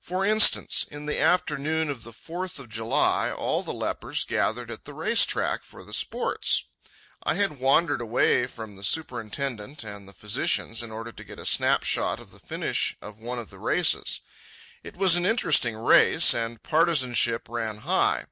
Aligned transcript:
For 0.00 0.24
instance, 0.24 0.86
in 0.90 1.04
the 1.04 1.18
afternoon 1.18 1.90
of 1.90 2.02
the 2.02 2.14
Fourth 2.14 2.58
of 2.58 2.70
July 2.70 3.30
all 3.30 3.62
the 3.62 3.74
lepers 3.74 4.24
gathered 4.24 4.70
at 4.70 4.86
the 4.86 4.94
race 4.94 5.26
track 5.26 5.64
for 5.64 5.84
the 5.84 5.92
sports. 5.92 6.64
I 7.24 7.34
had 7.34 7.60
wandered 7.60 8.00
away 8.00 8.46
from 8.46 8.74
the 8.76 8.82
Superintendent 8.82 9.84
and 9.84 10.08
the 10.08 10.14
physicians 10.14 10.82
in 10.82 10.90
order 10.90 11.12
to 11.12 11.24
get 11.24 11.38
a 11.38 11.44
snapshot 11.44 12.20
of 12.20 12.30
the 12.30 12.40
finish 12.40 12.96
of 13.02 13.18
one 13.18 13.38
of 13.38 13.50
the 13.50 13.58
races. 13.58 14.22
It 14.82 14.96
was 14.96 15.16
an 15.16 15.26
interesting 15.26 15.76
race, 15.76 16.32
and 16.32 16.62
partisanship 16.62 17.46
ran 17.46 17.80
high. 17.84 18.24